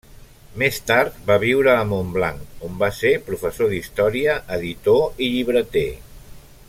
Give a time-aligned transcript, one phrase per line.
[0.61, 5.89] Més tard va viure a Montblanc, on va ser professor d'història, editor i llibreter.